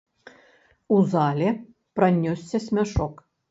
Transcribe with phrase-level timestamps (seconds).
[0.95, 1.49] У зале
[2.01, 3.25] пранёсся смяшок.